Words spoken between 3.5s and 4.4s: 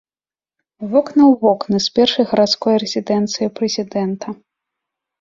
прэзідэнта.